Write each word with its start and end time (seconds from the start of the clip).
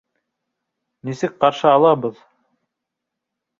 Нисек 1.09 1.37
ҡаршы 1.45 1.71
алабыҙ? 1.73 2.25